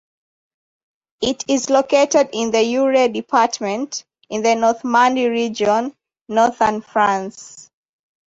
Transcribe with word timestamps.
It 1.21 1.45
is 1.47 1.69
located 1.69 2.29
in 2.33 2.49
the 2.49 2.57
Eure 2.57 3.13
department, 3.13 4.03
in 4.31 4.41
the 4.41 4.55
Normandy 4.55 5.27
region, 5.27 5.95
northern 6.27 6.81
France. 6.81 7.69